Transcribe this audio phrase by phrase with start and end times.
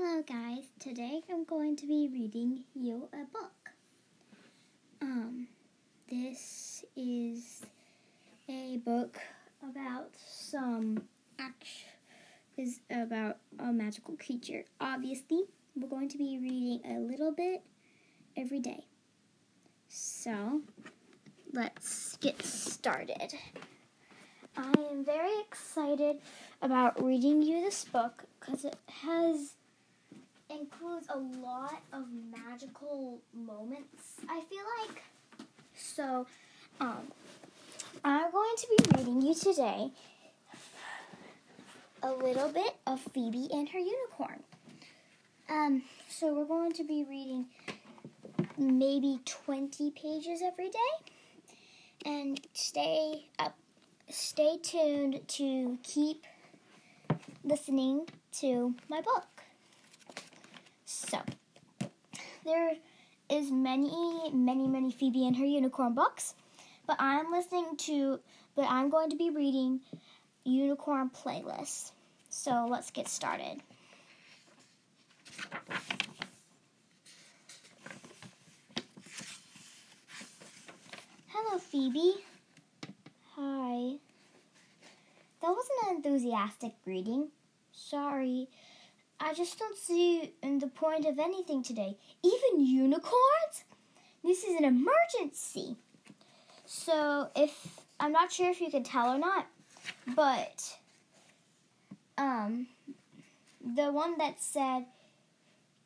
[0.00, 0.62] Hello, guys.
[0.78, 3.70] Today I'm going to be reading you a book.
[5.02, 5.48] Um,
[6.08, 7.62] this is
[8.48, 9.18] a book
[9.60, 11.02] about some
[11.40, 11.88] action
[12.56, 14.62] is about a magical creature.
[14.80, 15.42] Obviously,
[15.74, 17.62] we're going to be reading a little bit
[18.36, 18.84] every day.
[19.88, 20.60] So,
[21.52, 23.34] let's get started.
[24.56, 26.20] I am very excited
[26.62, 29.54] about reading you this book because it has
[30.50, 34.16] includes a lot of magical moments.
[34.28, 35.02] I feel like
[35.74, 36.26] so.
[36.80, 37.12] Um,
[38.04, 39.90] I'm going to be reading you today
[42.02, 44.42] a little bit of Phoebe and her unicorn.
[45.50, 47.46] Um, so we're going to be reading
[48.56, 51.12] maybe 20 pages every day,
[52.04, 53.56] and stay up,
[54.08, 56.24] stay tuned to keep
[57.44, 58.06] listening
[58.40, 59.26] to my book.
[61.08, 61.18] So,
[62.44, 62.72] there
[63.30, 66.34] is many, many, many Phoebe and her unicorn books,
[66.86, 68.20] but I'm listening to,
[68.54, 69.80] but I'm going to be reading
[70.44, 71.92] unicorn playlists.
[72.30, 73.60] So let's get started.
[81.28, 82.14] Hello, Phoebe.
[83.36, 83.96] Hi.
[85.40, 87.28] That wasn't an enthusiastic greeting.
[87.72, 88.48] Sorry.
[89.20, 91.96] I just don't see the point of anything today.
[92.22, 93.64] Even unicorns?
[94.22, 95.76] This is an emergency.
[96.66, 99.46] So, if I'm not sure if you can tell or not,
[100.14, 100.76] but
[102.16, 102.66] um
[103.64, 104.84] the one that said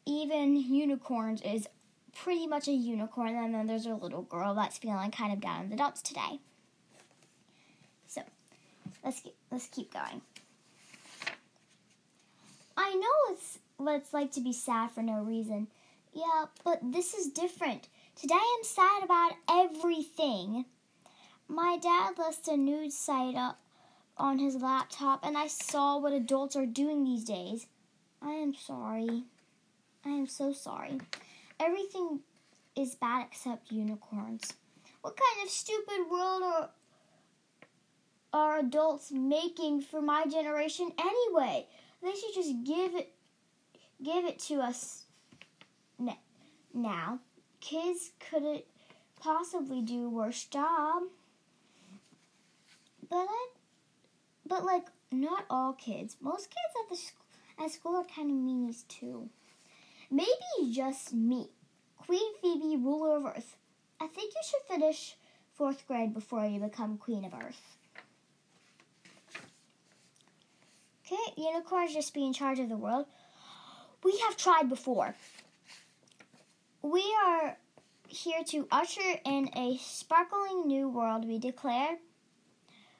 [0.06, 1.69] even unicorns is
[2.14, 5.64] pretty much a unicorn and then there's a little girl that's feeling kind of down
[5.64, 6.41] in the dumps today.
[8.08, 8.22] So,
[9.05, 10.20] let's let's keep going.
[12.93, 15.69] I know it's what it's like to be sad for no reason.
[16.12, 17.89] Yeah, but this is different.
[18.17, 20.67] Today I'm sad about everything.
[21.48, 23.61] My dad lists a news site up
[24.19, 27.67] on his laptop and I saw what adults are doing these days.
[28.20, 29.25] I am sorry.
[30.05, 31.01] I am so sorry.
[31.58, 32.20] Everything
[32.77, 34.52] is bad except unicorns.
[35.01, 36.70] What kind of stupid world are
[38.35, 41.67] are adults making for my generation anyway?
[42.02, 43.14] They should just give it
[44.02, 45.05] give it to us
[46.74, 47.20] now.
[47.61, 48.64] Kids couldn't
[49.20, 51.05] possibly do worse job.
[53.08, 53.48] But I,
[54.46, 56.17] but like not all kids.
[56.20, 56.89] Most kids at
[57.58, 59.29] the at school are kind of meanies too.
[60.11, 61.48] Maybe just me,
[61.96, 63.57] Queen Phoebe, ruler of Earth.
[64.01, 65.17] I think you should finish
[65.55, 67.77] fourth grade before you become Queen of Earth.
[71.12, 73.05] Can't unicorns just be in charge of the world?
[74.02, 75.14] We have tried before.
[76.80, 77.58] We are
[78.08, 81.98] here to usher in a sparkling new world, we declare.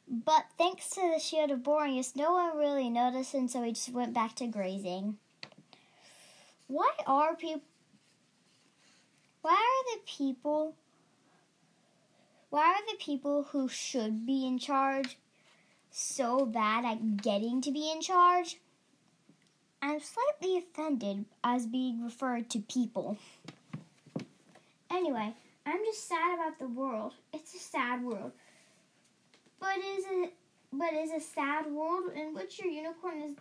[0.06, 3.88] But thanks to the shield of Boreas, no one really noticed, and so we just
[3.88, 5.16] went back to grazing.
[6.66, 7.62] Why are people?
[9.40, 10.76] Why are the people?
[12.50, 15.16] Why are the people who should be in charge
[15.92, 18.58] so bad at getting to be in charge?
[19.80, 23.19] I'm slightly offended as being referred to people.
[24.91, 25.34] Anyway,
[25.66, 27.14] I'm just sad about the world.
[27.32, 28.32] It's a sad world.
[29.60, 30.34] But is it
[30.72, 33.36] but is a sad world in which your unicorn is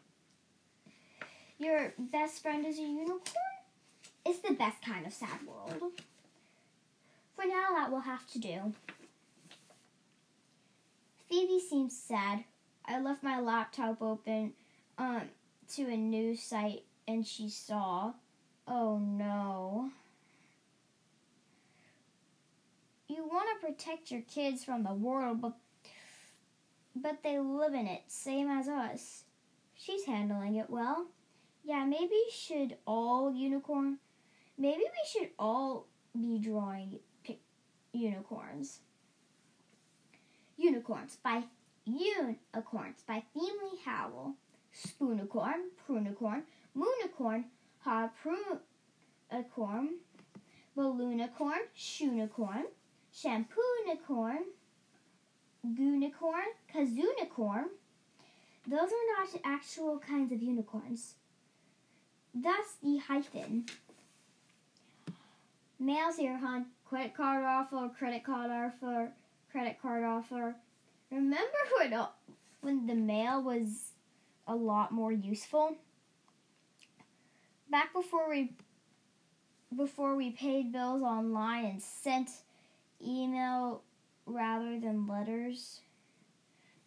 [1.57, 3.21] your best friend is a unicorn?
[4.25, 5.93] It's the best kind of sad world.
[7.35, 8.73] For now that will have to do.
[11.69, 12.43] Seems sad.
[12.85, 14.53] I left my laptop open
[14.97, 15.23] um,
[15.75, 18.13] to a news site and she saw.
[18.67, 19.89] Oh no.
[23.07, 25.53] You want to protect your kids from the world, but
[26.95, 29.23] but they live in it, same as us.
[29.73, 31.07] She's handling it well.
[31.63, 33.97] Yeah, maybe should all unicorn.
[34.57, 35.87] Maybe we should all
[36.19, 36.99] be drawing
[37.93, 38.79] unicorns.
[40.61, 41.43] Unicorns by
[41.85, 44.35] Unicorns by Family Howell.
[44.73, 46.43] Spoonicorn, Prunicorn,
[46.77, 47.43] Moonicorn,
[47.85, 48.59] Harpoonicorn,
[50.77, 52.65] Balloonicorn, Shoonicorn,
[53.13, 54.43] Shampoonicorn,
[55.65, 57.65] Goonicorn, Kazoonicorn.
[58.67, 61.15] Those are not actual kinds of unicorns.
[62.33, 63.65] Thus the hyphen.
[65.79, 66.67] Mail's here, hon.
[66.85, 69.11] Credit card offer, credit card offer,
[69.51, 70.55] credit card offer.
[71.11, 72.07] Remember when, uh,
[72.61, 73.91] when the mail was
[74.47, 75.75] a lot more useful?
[77.71, 78.51] back before we
[79.75, 82.29] before we paid bills online and sent
[83.01, 83.81] email
[84.25, 85.79] rather than letters.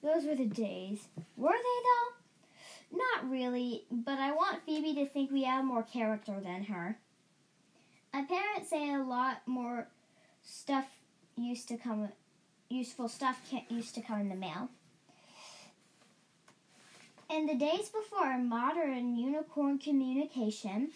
[0.02, 1.08] Those were the days.
[1.36, 2.98] Were they though?
[2.98, 6.98] Not really, but I want Phoebe to think we have more character than her.
[8.12, 9.88] My parents say a lot more
[10.42, 10.84] stuff
[11.36, 12.02] used to come
[12.68, 14.68] useful stuff used to come in the mail.
[17.30, 20.90] In the days before modern unicorn communication,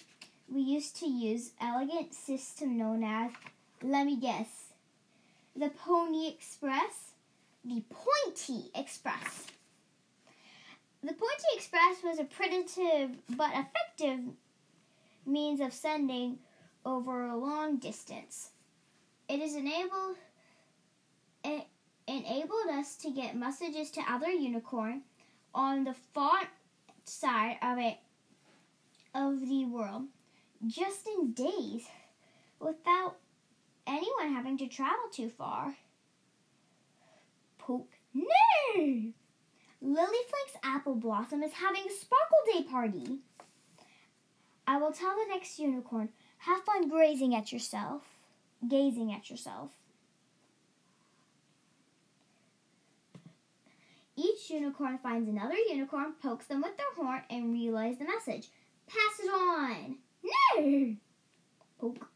[0.52, 3.30] we used to use elegant system known as,
[3.82, 4.48] let me guess,
[5.56, 7.12] the Pony Express,
[7.64, 9.46] the Pointy Express.
[11.02, 14.20] The Pointy Express was a primitive but effective
[15.26, 16.38] means of sending
[16.84, 18.50] over a long distance.
[19.28, 20.16] It is enabled
[21.48, 21.66] it
[22.06, 25.02] enabled us to get messages to other unicorn
[25.54, 26.40] on the far
[27.04, 27.96] side of it
[29.14, 30.04] of the world
[30.66, 31.86] just in days
[32.60, 33.16] without
[33.86, 35.74] anyone having to travel too far.
[37.58, 39.12] Poke no!
[39.82, 43.18] Lilyflake's apple blossom is having a sparkle day party.
[44.66, 48.02] I will tell the next unicorn, have fun grazing at yourself,
[48.68, 49.77] gazing at yourself.
[54.50, 58.48] Unicorn finds another unicorn, pokes them with their horn, and relays the message.
[58.86, 59.96] Pass it on.
[60.22, 60.96] No!
[61.78, 62.08] Poke.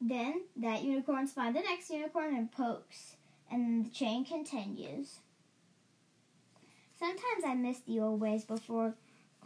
[0.00, 3.16] Then that unicorn finds the next unicorn and pokes,
[3.50, 5.20] and the chain continues.
[6.98, 8.94] Sometimes I miss the old ways before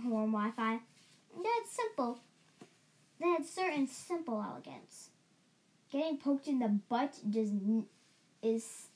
[0.03, 0.81] horn Wi-Fi.
[1.37, 2.21] That's simple.
[3.21, 5.11] They had certain simple elegance.
[5.91, 7.51] Getting poked in the butt does
[8.43, 8.89] is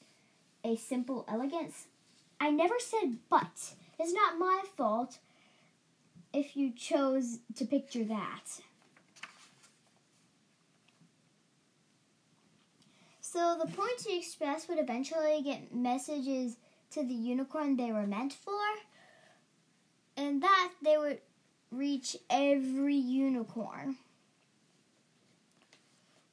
[0.64, 1.86] a simple elegance.
[2.40, 3.74] I never said but.
[3.98, 5.18] It's not my fault
[6.32, 8.60] if you chose to picture that.
[13.20, 16.56] So the Pointy Express would eventually get messages
[16.90, 18.58] to the unicorn they were meant for,
[20.16, 21.20] and that they would
[21.70, 23.96] reach every unicorn.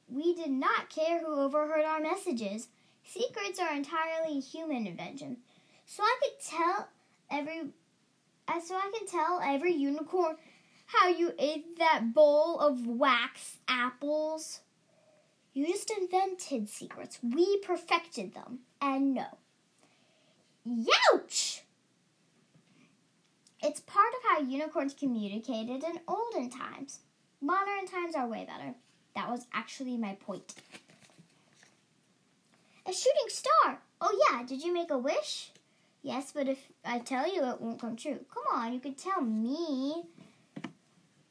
[0.09, 2.69] We did not care who overheard our messages.
[3.07, 5.37] Secrets are entirely human invention.
[5.85, 6.89] So I could tell
[7.31, 7.69] every
[8.49, 10.35] uh, so I can tell every unicorn
[10.87, 14.59] how you ate that bowl of wax apples.
[15.53, 17.19] You just invented secrets.
[17.23, 18.59] We perfected them.
[18.81, 19.25] And no.
[20.67, 21.61] Youch!
[23.63, 26.99] It's part of how unicorns communicated in olden times.
[27.41, 28.75] Modern times are way better.
[29.15, 30.53] That was actually my point.
[32.87, 33.81] A shooting star!
[33.99, 35.51] Oh, yeah, did you make a wish?
[36.03, 38.19] Yes, but if I tell you, it won't come true.
[38.33, 40.03] Come on, you could tell me.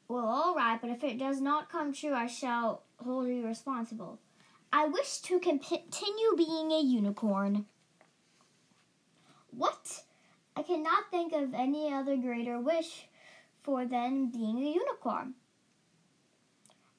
[0.07, 4.19] Well, all right, but if it does not come true, I shall hold you responsible.
[4.71, 7.65] I wish to continue being a unicorn.
[9.49, 10.03] What?
[10.55, 13.07] I cannot think of any other greater wish
[13.63, 15.33] for than being a unicorn.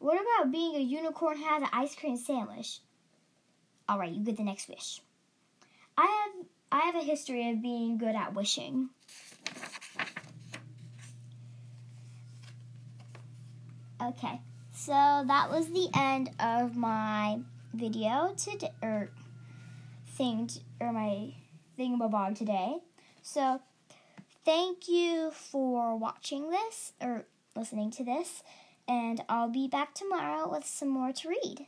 [0.00, 2.81] What about being a unicorn has an ice cream sandwich?
[3.88, 5.00] All right, you get the next wish.
[5.96, 8.90] I have I have a history of being good at wishing.
[14.01, 14.41] Okay,
[14.72, 17.41] so that was the end of my
[17.72, 19.10] video today, or
[20.06, 21.32] thing, or my
[21.79, 22.77] thingamabob today.
[23.22, 23.60] So,
[24.44, 27.24] thank you for watching this or
[27.56, 28.43] listening to this,
[28.86, 31.67] and I'll be back tomorrow with some more to read.